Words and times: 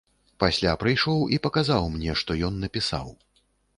Пасля 0.43 0.71
прыйшоў 0.83 1.19
і 1.37 1.39
паказаў 1.45 1.83
мне, 1.99 2.11
што 2.23 2.39
ён 2.49 2.53
напісаў. 2.65 3.07